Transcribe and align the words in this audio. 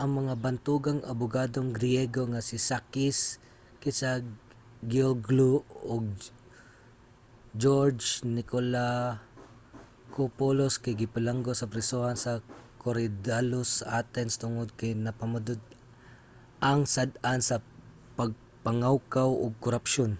ang 0.00 0.10
mga 0.18 0.34
bantugang 0.44 1.00
abugadong 1.12 1.70
griyego 1.76 2.22
nga 2.32 2.40
si 2.48 2.56
sakis 2.68 3.18
kechagiolglou 3.82 5.54
ug 5.92 6.04
geroge 7.62 8.08
nikolakopoulos 8.36 10.74
kay 10.82 10.94
gibilanggo 11.02 11.52
sa 11.56 11.70
prisohan 11.72 12.16
sa 12.20 12.32
korydallus 12.82 13.68
sa 13.78 13.84
athens 14.00 14.34
tungod 14.42 14.68
kay 14.80 14.92
napamatud-ang 15.06 16.80
sad-an 16.94 17.40
sa 17.48 17.56
pagpangawkaw 18.18 19.30
ug 19.44 19.52
korapsyon 19.64 20.12